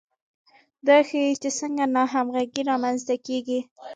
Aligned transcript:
دا 0.87 0.97
ښيي 1.07 1.33
چې 1.41 1.49
څنګه 1.59 1.83
ناهمغږي 1.95 2.61
رامنځته 2.69 3.15
کیږي. 3.25 3.59